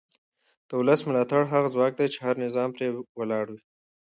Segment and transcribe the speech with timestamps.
[0.67, 2.87] د ولس ملاتړ هغه ځواک دی چې هر نظام پرې
[3.19, 3.61] ولاړ وي